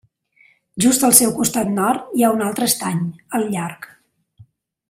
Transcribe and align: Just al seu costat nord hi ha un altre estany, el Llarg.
Just 0.85 1.05
al 1.07 1.13
seu 1.19 1.33
costat 1.41 1.69
nord 1.75 2.09
hi 2.21 2.25
ha 2.29 2.33
un 2.39 2.41
altre 2.49 2.71
estany, 2.73 3.07
el 3.41 3.49
Llarg. 3.53 3.91